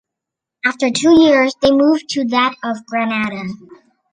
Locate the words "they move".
1.61-2.01